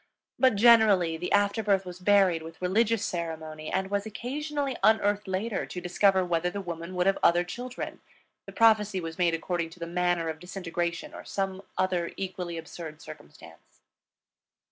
[0.39, 5.67] But generally the after birth was buried with religious ceremony, and was occasionally unearthed later
[5.67, 8.01] to discover whether the woman would have other children;
[8.47, 12.99] the prophecy was made according to the manner of disintegration or some other equally absurd
[12.99, 13.81] circumstance.